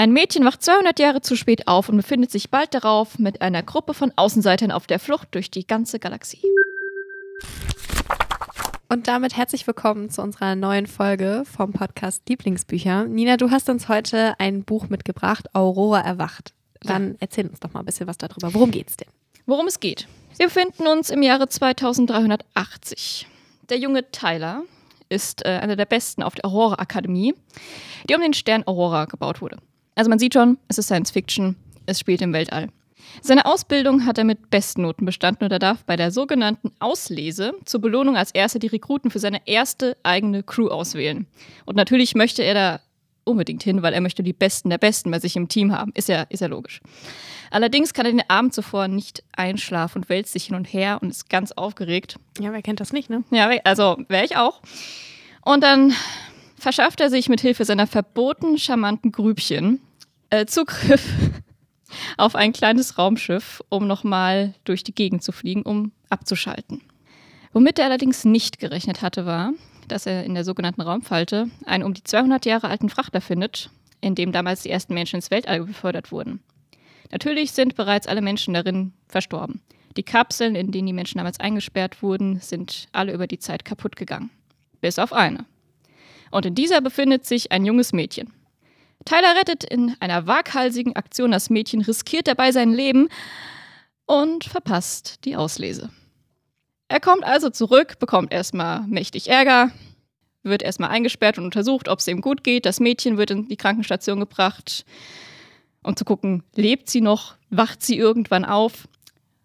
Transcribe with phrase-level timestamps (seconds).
[0.00, 3.64] Ein Mädchen wacht 200 Jahre zu spät auf und befindet sich bald darauf mit einer
[3.64, 6.40] Gruppe von Außenseitern auf der Flucht durch die ganze Galaxie.
[8.88, 13.06] Und damit herzlich willkommen zu unserer neuen Folge vom Podcast Lieblingsbücher.
[13.06, 16.54] Nina, du hast uns heute ein Buch mitgebracht, Aurora erwacht.
[16.80, 18.54] Dann erzähl uns doch mal ein bisschen was darüber.
[18.54, 19.08] Worum geht's denn?
[19.46, 20.06] Worum es geht.
[20.36, 23.26] Wir befinden uns im Jahre 2380.
[23.68, 24.62] Der junge Tyler
[25.08, 27.34] ist äh, einer der besten auf der Aurora Akademie,
[28.08, 29.58] die um den Stern Aurora gebaut wurde.
[29.98, 32.68] Also man sieht schon, es ist Science Fiction, es spielt im Weltall.
[33.20, 37.80] Seine Ausbildung hat er mit Bestnoten bestanden und er darf bei der sogenannten Auslese zur
[37.80, 41.26] Belohnung als erster die Rekruten für seine erste eigene Crew auswählen.
[41.64, 42.80] Und natürlich möchte er da
[43.24, 45.90] unbedingt hin, weil er möchte die Besten der Besten bei sich im Team haben.
[45.96, 46.80] Ist ja, ist ja logisch.
[47.50, 51.10] Allerdings kann er den Abend zuvor nicht einschlafen und wälzt sich hin und her und
[51.10, 52.20] ist ganz aufgeregt.
[52.38, 53.24] Ja, wer kennt das nicht, ne?
[53.32, 54.62] Ja, also wäre ich auch.
[55.42, 55.92] Und dann
[56.56, 59.80] verschafft er sich mit Hilfe seiner verboten charmanten Grübchen
[60.30, 61.04] äh, Zugriff
[62.16, 66.82] auf ein kleines Raumschiff, um nochmal durch die Gegend zu fliegen, um abzuschalten.
[67.52, 69.52] Womit er allerdings nicht gerechnet hatte, war,
[69.88, 74.14] dass er in der sogenannten Raumfalte einen um die 200 Jahre alten Frachter findet, in
[74.14, 76.40] dem damals die ersten Menschen ins Weltall befördert wurden.
[77.10, 79.62] Natürlich sind bereits alle Menschen darin verstorben.
[79.96, 83.96] Die Kapseln, in denen die Menschen damals eingesperrt wurden, sind alle über die Zeit kaputt
[83.96, 84.30] gegangen.
[84.80, 85.46] Bis auf eine.
[86.30, 88.32] Und in dieser befindet sich ein junges Mädchen.
[89.04, 93.08] Tyler rettet in einer waghalsigen Aktion das Mädchen, riskiert dabei sein Leben
[94.06, 95.90] und verpasst die Auslese.
[96.88, 99.70] Er kommt also zurück, bekommt erstmal mächtig Ärger,
[100.42, 102.64] wird erstmal eingesperrt und untersucht, ob es ihm gut geht.
[102.64, 104.84] Das Mädchen wird in die Krankenstation gebracht,
[105.82, 108.88] um zu gucken, lebt sie noch, wacht sie irgendwann auf.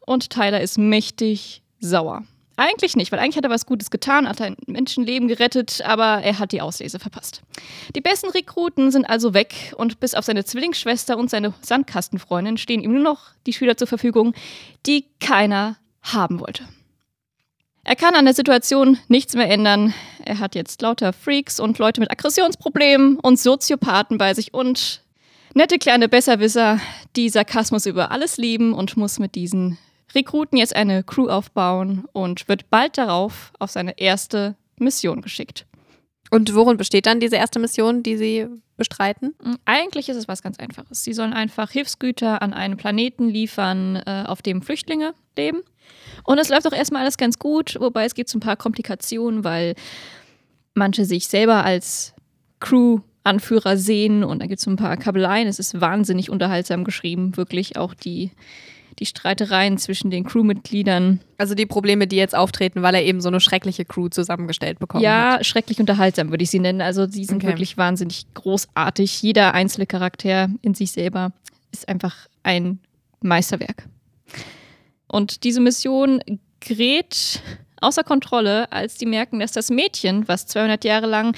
[0.00, 2.24] Und Tyler ist mächtig sauer.
[2.58, 6.38] Eigentlich nicht, weil eigentlich hat er was Gutes getan, hat ein Menschenleben gerettet, aber er
[6.38, 7.42] hat die Auslese verpasst.
[7.94, 12.82] Die besten Rekruten sind also weg und bis auf seine Zwillingsschwester und seine Sandkastenfreundin stehen
[12.82, 14.32] ihm nur noch die Schüler zur Verfügung,
[14.86, 16.64] die keiner haben wollte.
[17.84, 19.92] Er kann an der Situation nichts mehr ändern.
[20.24, 25.02] Er hat jetzt lauter Freaks und Leute mit Aggressionsproblemen und Soziopathen bei sich und
[25.54, 26.80] nette kleine Besserwisser,
[27.16, 29.78] die Sarkasmus über alles lieben und muss mit diesen
[30.14, 35.66] Rekruten jetzt eine Crew aufbauen und wird bald darauf auf seine erste Mission geschickt.
[36.30, 38.46] Und worin besteht dann diese erste Mission, die Sie
[38.76, 39.34] bestreiten?
[39.42, 41.04] Hm, eigentlich ist es was ganz Einfaches.
[41.04, 45.60] Sie sollen einfach Hilfsgüter an einen Planeten liefern, äh, auf dem Flüchtlinge leben.
[46.24, 49.44] Und es läuft auch erstmal alles ganz gut, wobei es gibt so ein paar Komplikationen,
[49.44, 49.74] weil
[50.74, 52.12] manche sich selber als
[52.60, 55.46] Crew-Anführer sehen und da gibt es ein paar Kabeleien.
[55.46, 58.32] Es ist wahnsinnig unterhaltsam geschrieben, wirklich auch die
[58.98, 61.20] die Streitereien zwischen den Crewmitgliedern.
[61.38, 65.04] Also die Probleme, die jetzt auftreten, weil er eben so eine schreckliche Crew zusammengestellt bekommen
[65.04, 65.38] ja, hat.
[65.38, 66.80] Ja, schrecklich unterhaltsam würde ich sie nennen.
[66.80, 67.48] Also sie sind okay.
[67.48, 69.22] wirklich wahnsinnig großartig.
[69.22, 71.32] Jeder einzelne Charakter in sich selber
[71.72, 72.78] ist einfach ein
[73.20, 73.88] Meisterwerk.
[75.08, 76.20] Und diese Mission
[76.60, 77.40] gerät
[77.80, 81.36] außer Kontrolle, als die merken, dass das Mädchen, was 200 Jahre lang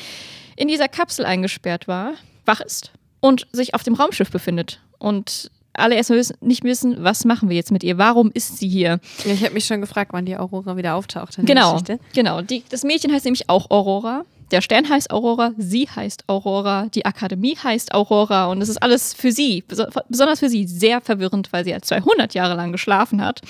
[0.57, 2.15] in dieser Kapsel eingesperrt war,
[2.45, 4.81] wach ist und sich auf dem Raumschiff befindet.
[4.99, 7.99] Und alle erstmal nicht wissen, was machen wir jetzt mit ihr?
[7.99, 9.01] Warum ist sie hier?
[9.25, 11.37] Ja, ich habe mich schon gefragt, wann die Aurora wieder auftaucht.
[11.43, 11.81] genau,
[12.15, 12.43] genau.
[12.43, 14.25] Die, das Mädchen heißt nämlich auch Aurora.
[14.51, 19.13] Der Stern heißt Aurora, sie heißt Aurora, die Akademie heißt Aurora und es ist alles
[19.13, 23.43] für sie, besonders für sie, sehr verwirrend, weil sie ja 200 Jahre lang geschlafen hat.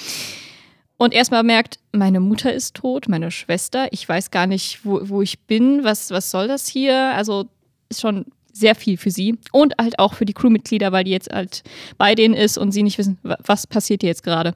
[0.97, 5.23] Und erstmal merkt, meine Mutter ist tot, meine Schwester, ich weiß gar nicht, wo, wo
[5.23, 7.15] ich bin, was, was soll das hier?
[7.15, 7.45] Also
[7.89, 8.27] ist schon
[8.59, 11.63] sehr viel für sie und halt auch für die Crewmitglieder, weil die jetzt halt
[11.97, 14.55] bei denen ist und sie nicht wissen, was passiert hier jetzt gerade.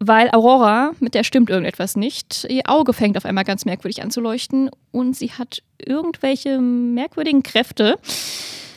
[0.00, 2.46] Weil Aurora, mit der stimmt irgendetwas nicht.
[2.50, 7.42] Ihr Auge fängt auf einmal ganz merkwürdig an zu leuchten und sie hat irgendwelche merkwürdigen
[7.42, 7.98] Kräfte.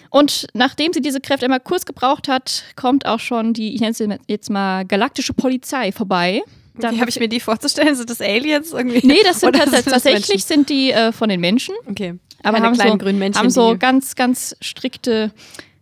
[0.09, 3.91] Und nachdem sie diese Kräfte einmal kurz gebraucht hat, kommt auch schon die, ich nenne
[3.91, 6.44] es jetzt mal, galaktische Polizei vorbei.
[6.75, 7.95] Dann Wie habe ich mir die vorzustellen?
[7.95, 9.05] Sind das Aliens irgendwie?
[9.05, 11.75] Nee, das sind tatsächlich sind die äh, von den Menschen.
[11.89, 15.31] Okay aber haben so, haben so ganz, ganz strikte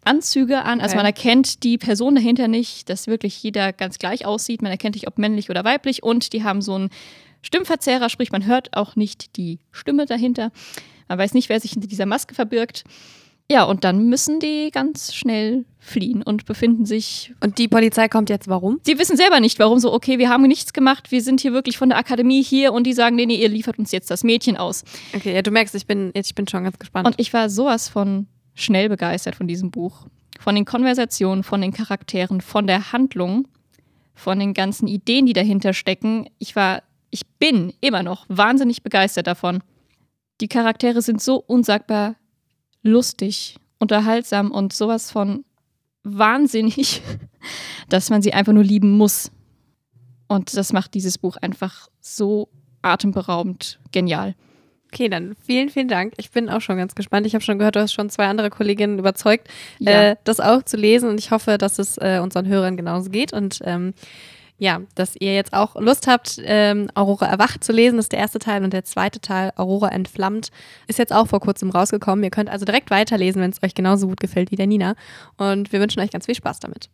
[0.06, 0.80] Anzüge an.
[0.80, 0.98] Also okay.
[0.98, 4.62] man erkennt die Person dahinter nicht, dass wirklich jeder ganz gleich aussieht.
[4.62, 6.04] Man erkennt nicht, ob männlich oder weiblich.
[6.04, 6.90] Und die haben so einen
[7.42, 10.52] Stimmverzerrer, sprich man hört auch nicht die Stimme dahinter.
[11.08, 12.84] Man weiß nicht, wer sich hinter dieser Maske verbirgt.
[13.50, 17.34] Ja, und dann müssen die ganz schnell fliehen und befinden sich.
[17.42, 18.80] Und die Polizei kommt jetzt warum?
[18.84, 21.78] Sie wissen selber nicht, warum so, okay, wir haben nichts gemacht, wir sind hier wirklich
[21.78, 24.58] von der Akademie hier und die sagen, nee, nee, ihr liefert uns jetzt das Mädchen
[24.58, 24.84] aus.
[25.16, 27.06] Okay, ja, du merkst, ich bin, ich bin schon ganz gespannt.
[27.06, 28.26] Und ich war sowas von
[28.56, 30.08] schnell begeistert von diesem Buch.
[30.40, 33.48] Von den Konversationen, von den Charakteren, von der Handlung,
[34.16, 36.28] von den ganzen Ideen, die dahinter stecken.
[36.40, 36.82] Ich war,
[37.12, 39.62] ich bin immer noch wahnsinnig begeistert davon.
[40.42, 42.16] Die Charaktere sind so unsagbar
[42.86, 45.44] lustig, unterhaltsam und sowas von
[46.04, 47.02] wahnsinnig,
[47.90, 49.32] dass man sie einfach nur lieben muss.
[50.28, 52.48] Und das macht dieses Buch einfach so
[52.82, 54.36] atemberaubend genial.
[54.94, 56.14] Okay, dann vielen, vielen Dank.
[56.18, 57.28] Ich bin auch schon ganz gespannt.
[57.28, 59.50] Ich habe schon gehört, du hast schon zwei andere Kolleginnen überzeugt,
[59.80, 60.12] Ja.
[60.12, 61.10] äh, das auch zu lesen.
[61.10, 63.34] Und ich hoffe, dass es äh, unseren Hörern genauso geht.
[63.34, 63.94] Und ähm,
[64.58, 68.00] ja, dass ihr jetzt auch Lust habt, ähm, Aurora erwacht zu lesen.
[68.00, 68.64] Ist der erste Teil.
[68.64, 70.50] Und der zweite Teil, Aurora entflammt,
[70.88, 72.24] ist jetzt auch vor kurzem rausgekommen.
[72.24, 74.96] Ihr könnt also direkt weiterlesen, wenn es euch genauso gut gefällt wie der Nina.
[75.38, 76.90] Und wir wünschen euch ganz viel Spaß damit.